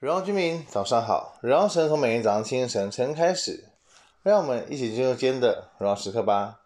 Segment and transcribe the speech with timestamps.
[0.00, 1.36] 荣耀居民，早上好！
[1.40, 3.64] 荣耀神从每天早上清晨晨开始，
[4.22, 6.60] 让我们一起进入今天的荣耀时刻吧。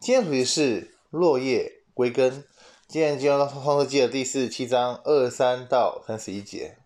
[0.00, 2.42] 今天主题是落叶归根。
[2.88, 6.78] 今天进入到创世纪的第四十七章二十三到三十一节，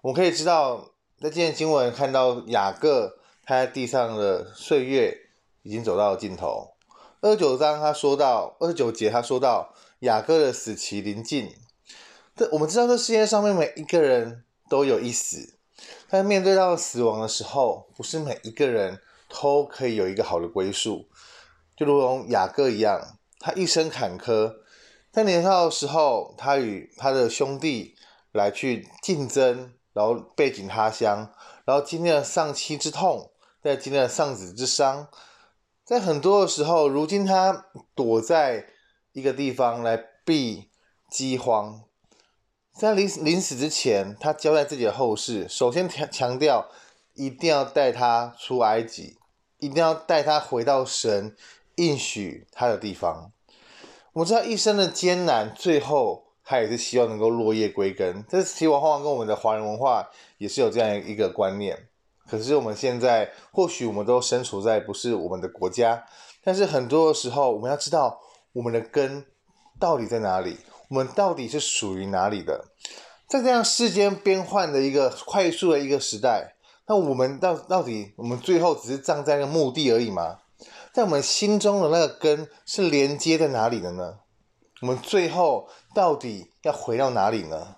[0.00, 5.14] 我们可以知道，在今天经文看到雅各他在地上的岁月
[5.62, 6.70] 已经走到了尽头。
[7.20, 11.54] 二十九章他说到，二十九节他说到雅各的死期临近。
[12.34, 14.42] 这我们知道，这世界上面每一个人。
[14.70, 15.58] 都有一死，
[16.08, 21.08] 但面对到死亡的时候，不是每一个人都可以有一个好的归宿。
[21.76, 24.58] 就如同雅各一样，他一生坎坷，
[25.10, 27.96] 在年少的时候，他与他的兄弟
[28.30, 31.32] 来去竞争，然后背井他乡，
[31.64, 35.08] 然后经历了丧妻之痛，再经历了丧子之伤，
[35.84, 38.66] 在很多的时候，如今他躲在
[39.12, 40.70] 一个地方来避
[41.10, 41.89] 饥荒。
[42.72, 46.68] 在临临死之前，他交代自己的后事，首先强强调，
[47.14, 49.18] 一定要带他出埃及，
[49.58, 51.36] 一定要带他回到神
[51.74, 53.32] 应许他的地方。
[54.12, 58.24] 我知道一生的艰难，最后他也是希望能够落叶归根。
[58.28, 61.88] 这其实往往跟我们的华人文化也是有这样一个观念。
[62.26, 66.04] 可是我们现在，或许我们都身处在不是我们的国家，
[66.42, 68.20] 但是很多的时候，我们要知道
[68.52, 69.26] 我们的根
[69.78, 70.56] 到底在哪里。
[70.90, 72.64] 我们到底是属于哪里的？
[73.28, 76.56] 在这样世间变换的一个快速的一个时代，
[76.88, 80.40] 那我们到到底，我们最后只是站在一个墓地而已吗？
[80.92, 84.18] 在我们心中的那个根是连接在哪里的呢？
[84.80, 87.76] 我们最后到底要回到哪里呢？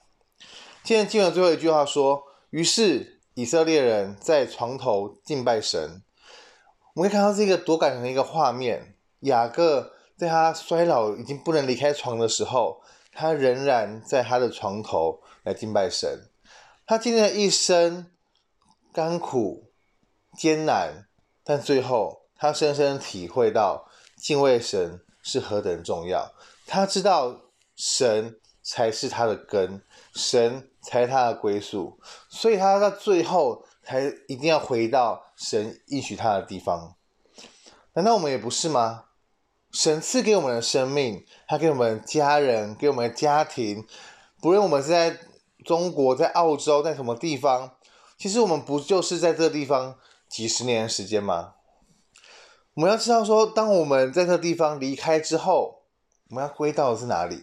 [0.83, 6.03] 今天经文最后一句话说：“于是以色列人在床头敬拜神。”
[6.97, 8.97] 我们可以看到这个多感人的一个画面。
[9.21, 12.81] 雅各在他衰老已经不能离开床的时候。
[13.13, 16.31] 他仍然在他的床头来敬拜神，
[16.87, 18.11] 他经历了一生
[18.93, 19.71] 甘苦
[20.37, 21.07] 艰难，
[21.45, 26.33] 但最后他深深体会到敬畏神是何等重要。
[26.67, 27.43] 他知道
[27.77, 29.83] 神才是他的根，
[30.15, 36.97] 神才是他的归宿，所以他到最后才一定要回到神应许他的地方。
[37.95, 39.05] 难道我们也不是吗？
[39.73, 43.87] 神赐给我们的生命，他给我们家人，给我们的家庭，
[44.39, 45.19] 不论我们是在
[45.65, 47.73] 中国、在澳洲、在什么地方，
[48.19, 49.97] 其实我们不就是在这个地方
[50.29, 51.55] 几十年的时间吗？
[52.75, 55.85] 我们要知道说，当我们在这地方离开之后，
[56.29, 57.43] 我们要归到的是哪里？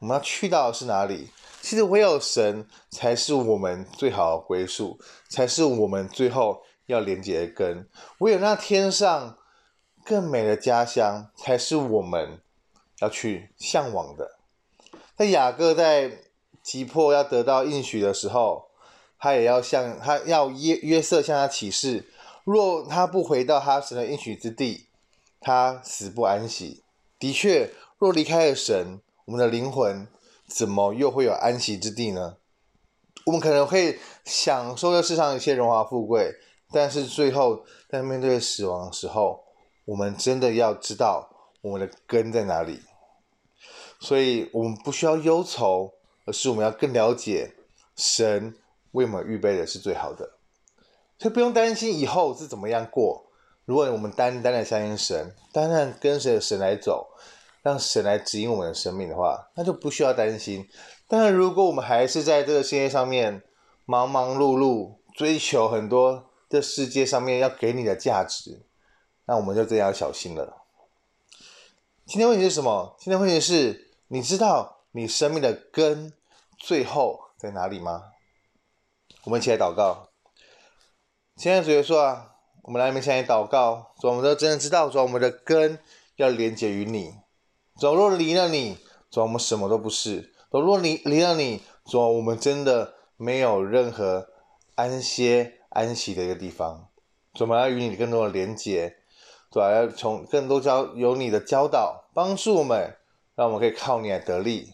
[0.00, 1.30] 我们要去到的是哪里？
[1.60, 4.98] 其实唯有神才是我们最好的归宿，
[5.28, 7.88] 才是我们最后要连接的根。
[8.18, 9.36] 唯有那天上。
[10.04, 12.40] 更美的家乡才是我们
[13.00, 14.38] 要去向往的。
[15.16, 16.18] 那雅各在
[16.62, 18.70] 急迫要得到应许的时候，
[19.18, 22.08] 他也要向他要约约瑟向他起誓，
[22.44, 24.86] 若他不回到他神的应许之地，
[25.40, 26.82] 他死不安息。
[27.18, 30.08] 的确，若离开了神，我们的灵魂
[30.46, 32.36] 怎么又会有安息之地呢？
[33.26, 36.34] 我们可能会享受这世上一些荣华富贵，
[36.72, 39.44] 但是最后在面对死亡的时候，
[39.90, 41.28] 我们真的要知道
[41.62, 42.80] 我们的根在哪里，
[43.98, 45.92] 所以我们不需要忧愁，
[46.26, 47.52] 而是我们要更了解
[47.96, 48.54] 神
[48.92, 50.30] 为我们预备的是最好的，
[51.18, 53.26] 所以不用担心以后是怎么样过。
[53.64, 57.08] 如果我们单单的相信神，单单跟随神来走，
[57.62, 60.68] 让神来指引我们的生命的话，那就不需要担心。
[61.08, 63.42] 但是如果我们还是在这个世界上面
[63.86, 68.62] 忙忙碌碌，追求很多这世界上面要给你的价值。
[69.30, 70.64] 那我们就这样要小心了。
[72.04, 72.96] 今天问题是什么？
[72.98, 76.12] 今天问题是，你知道你生命的根
[76.58, 78.10] 最后在哪里吗？
[79.22, 80.08] 我们一起来祷告。
[81.36, 82.32] 亲爱的主耶稣啊，
[82.62, 85.78] 我们来面前祷告，主，我们都真的知道，主，我们的根
[86.16, 87.14] 要连接于你。
[87.78, 88.78] 主，若离了你，
[89.12, 90.32] 主，我们什么都不是。
[90.50, 94.26] 主，若离离了你，主，我们真的没有任何
[94.74, 96.88] 安歇安息的一个地方。
[97.32, 98.96] 主，我们要与你更多的连接。
[99.50, 102.96] 主要从更多教有你的教导帮助我们，
[103.34, 104.72] 让我们可以靠你来得力。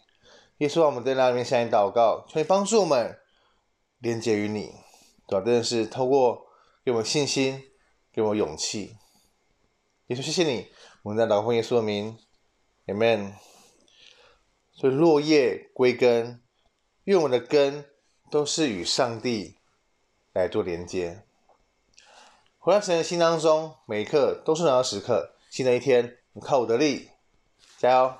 [0.58, 3.18] 耶稣，我们在那里面向你祷告，求你帮助我们
[3.98, 4.74] 连接于你。
[5.26, 6.46] 主要真的是透过
[6.84, 7.62] 给我们信心，
[8.12, 8.96] 给我们勇气。
[10.06, 10.68] 耶稣，谢谢你，
[11.02, 12.16] 我们在祷告耶稣的名
[12.86, 13.32] ，Amen。
[14.72, 16.42] 所以落叶归根，
[17.04, 17.86] 愿我们的根
[18.30, 19.56] 都是与上帝
[20.32, 21.25] 来做连接。
[22.66, 25.36] 回到神的心当中，每一刻都是荣耀时刻。
[25.50, 27.10] 新的一天，我靠我的力，
[27.78, 28.12] 加油！